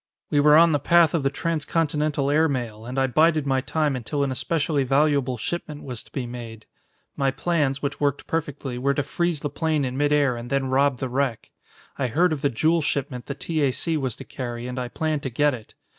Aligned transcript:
"We 0.31 0.39
were 0.39 0.57
on 0.57 0.71
the 0.71 0.79
path 0.79 1.13
of 1.13 1.21
the 1.21 1.29
transcontinental 1.29 2.31
air 2.31 2.49
mail, 2.49 2.87
and 2.87 2.97
I 2.97 3.05
bided 3.05 3.45
my 3.45 3.61
time 3.61 3.95
until 3.95 4.23
an 4.23 4.31
especially 4.31 4.83
valuable 4.83 5.37
shipment 5.37 5.83
was 5.83 6.01
to 6.03 6.11
be 6.11 6.25
made. 6.25 6.65
My 7.15 7.29
plans, 7.29 7.83
which 7.83 7.99
worked 7.99 8.25
perfectly, 8.25 8.79
were 8.79 8.95
to 8.95 9.03
freeze 9.03 9.41
the 9.41 9.49
plane 9.51 9.85
in 9.85 9.95
midair 9.97 10.35
and 10.37 10.49
then 10.49 10.71
rob 10.71 10.97
the 10.97 11.07
wreck. 11.09 11.51
I 11.99 12.07
heard 12.07 12.33
of 12.33 12.41
the 12.41 12.49
jewel 12.49 12.81
shipment 12.81 13.27
the 13.27 13.35
T. 13.35 13.61
A. 13.61 13.71
C. 13.71 13.95
was 13.95 14.15
to 14.15 14.23
carry 14.23 14.65
and 14.65 14.79
I 14.79 14.87
planned 14.87 15.21
to 15.21 15.29
get 15.29 15.53
it. 15.53 15.75